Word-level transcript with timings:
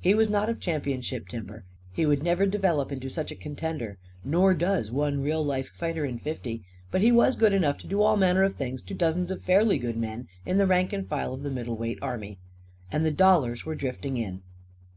He 0.00 0.14
was 0.16 0.28
not 0.28 0.48
of 0.48 0.58
championship 0.58 1.28
timber. 1.28 1.62
He 1.92 2.06
would 2.06 2.20
never 2.20 2.44
develop 2.44 2.90
into 2.90 3.08
such 3.08 3.30
a 3.30 3.36
contender; 3.36 3.98
nor 4.24 4.52
does 4.52 4.90
one 4.90 5.20
real 5.22 5.44
life 5.44 5.68
fighter 5.68 6.04
in 6.04 6.18
fifty. 6.18 6.64
But 6.90 7.02
he 7.02 7.12
was 7.12 7.36
good 7.36 7.52
enough 7.52 7.78
to 7.78 7.86
do 7.86 8.02
all 8.02 8.16
manner 8.16 8.42
of 8.42 8.56
things 8.56 8.82
to 8.82 8.94
dozens 8.94 9.30
of 9.30 9.44
fairly 9.44 9.78
good 9.78 9.96
men 9.96 10.26
in 10.44 10.58
the 10.58 10.66
rank 10.66 10.92
and 10.92 11.06
file 11.08 11.32
of 11.32 11.44
the 11.44 11.50
middleweight 11.52 12.00
army. 12.02 12.40
And 12.90 13.06
the 13.06 13.12
dollars 13.12 13.64
were 13.64 13.76
drifting 13.76 14.16
in. 14.16 14.42